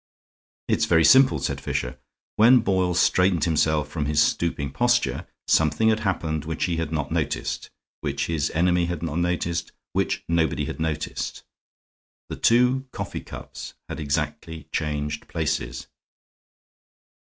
[0.67, 1.99] "It is very simple," said Fisher,
[2.35, 7.11] "when Boyle straightened himself from his stooping posture, something had happened which he had not
[7.11, 11.43] noticed, which his enemy had not noticed, which nobody had noticed.
[12.29, 15.85] The two coffee cups had exactly changed places."